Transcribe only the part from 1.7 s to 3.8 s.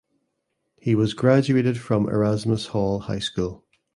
from Erasmus Hall High School.